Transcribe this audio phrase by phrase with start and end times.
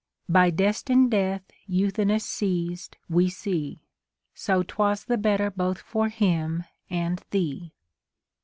[0.27, 3.83] By destined death Euthynous seized we see;
[4.33, 7.75] So 'twas tlie better both for him and thee.